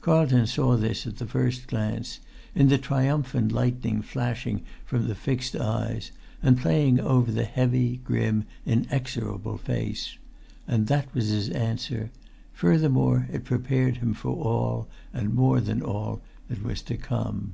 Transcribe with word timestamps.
Carlton 0.00 0.46
saw 0.46 0.78
this 0.78 1.06
at 1.06 1.16
the 1.18 1.26
first 1.26 1.66
glance, 1.66 2.18
in 2.54 2.68
the 2.68 2.78
triumphant 2.78 3.52
lightning 3.52 4.00
flashing 4.00 4.62
from 4.86 5.06
the 5.08 5.14
fixed 5.14 5.54
eyes, 5.54 6.10
and 6.42 6.56
playing 6.58 6.98
over 6.98 7.30
the 7.30 7.44
heavy, 7.44 7.98
grim, 8.02 8.46
inexorable 8.64 9.58
face. 9.58 10.16
And 10.66 10.86
that 10.86 11.12
was 11.14 11.28
his 11.28 11.50
answer; 11.50 12.10
furthermore 12.54 13.28
it 13.30 13.44
prepared 13.44 13.98
him 13.98 14.14
for 14.14 14.32
all, 14.34 14.88
and 15.12 15.34
more 15.34 15.60
than 15.60 15.82
all, 15.82 16.22
that 16.48 16.62
was 16.62 16.80
to 16.84 16.96
come. 16.96 17.52